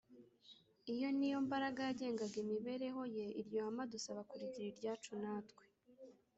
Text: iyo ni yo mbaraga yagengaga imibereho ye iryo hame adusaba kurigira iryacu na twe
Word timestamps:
iyo 0.93 1.07
ni 1.17 1.27
yo 1.31 1.37
mbaraga 1.45 1.79
yagengaga 1.89 2.37
imibereho 2.43 3.01
ye 3.15 3.25
iryo 3.41 3.59
hame 3.65 3.81
adusaba 3.85 4.21
kurigira 4.29 4.67
iryacu 4.71 5.11
na 5.23 5.33
twe 5.49 5.63